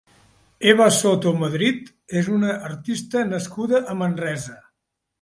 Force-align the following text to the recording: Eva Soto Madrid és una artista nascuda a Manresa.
Eva 0.71 0.87
Soto 0.95 1.33
Madrid 1.43 1.93
és 2.23 2.33
una 2.39 2.51
artista 2.73 3.25
nascuda 3.37 3.87
a 3.95 4.01
Manresa. 4.05 4.61